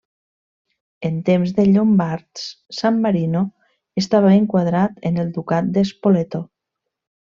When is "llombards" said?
1.75-2.47